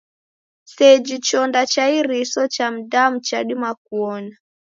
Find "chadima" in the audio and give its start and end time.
3.27-3.69